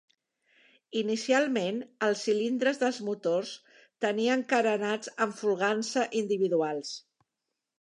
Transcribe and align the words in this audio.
Inicialment, 1.01 1.75
els 2.07 2.23
cilindres 2.29 2.81
dels 2.85 3.01
motors 3.09 3.51
tenien 4.07 4.47
carenats 4.55 5.13
amb 5.27 5.39
folgança 5.43 6.09
individuals. 6.23 6.99